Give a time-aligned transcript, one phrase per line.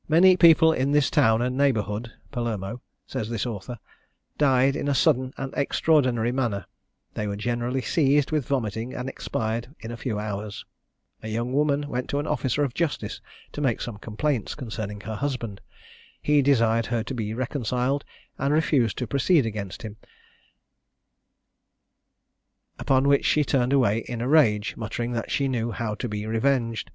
[0.09, 3.77] "Many people in this town and neighbourhood," (Palermo,) says this author,
[4.39, 6.65] "died in a sudden and extraordinary manner;
[7.13, 10.65] they were generally seized with vomiting, and expired in a few hours.
[11.21, 15.13] A young woman went to an officer of justice to make some complaints concerning her
[15.17, 15.61] husband;
[16.19, 18.03] he desired her to be reconciled,
[18.39, 19.97] and refused to proceed against him,
[22.79, 26.25] upon which she turned away in a rage, muttering that she knew how to be
[26.25, 26.89] revenged.